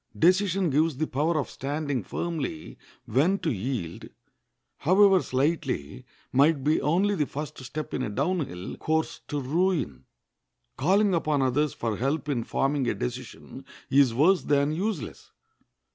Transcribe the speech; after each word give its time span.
Decision 0.17 0.71
gives 0.71 0.97
the 0.97 1.05
power 1.05 1.37
of 1.37 1.47
standing 1.47 2.01
firmly 2.01 2.75
when 3.05 3.37
to 3.37 3.51
yield, 3.51 4.09
however 4.77 5.21
slightly, 5.21 6.07
might 6.31 6.63
be 6.63 6.81
only 6.81 7.13
the 7.13 7.27
first 7.27 7.59
step 7.59 7.93
in 7.93 8.01
a 8.01 8.09
down 8.09 8.39
hill 8.47 8.75
course 8.77 9.21
to 9.27 9.39
ruin. 9.39 10.05
Calling 10.75 11.13
upon 11.13 11.43
others 11.43 11.75
for 11.75 11.97
help 11.97 12.27
in 12.29 12.43
forming 12.43 12.87
a 12.89 12.95
decision 12.95 13.63
is 13.91 14.11
worse 14.11 14.41
than 14.41 14.71
useless. 14.71 15.33